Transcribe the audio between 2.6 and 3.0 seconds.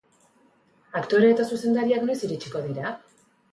dira?